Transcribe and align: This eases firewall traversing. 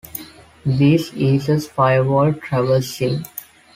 This 0.65 1.13
eases 1.13 1.67
firewall 1.67 2.33
traversing. 2.33 3.23